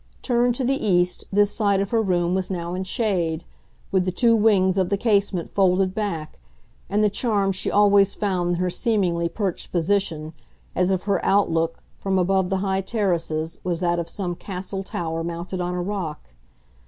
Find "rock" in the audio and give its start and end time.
15.83-16.29